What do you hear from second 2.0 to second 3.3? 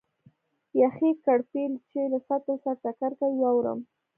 له سطل سره ټکر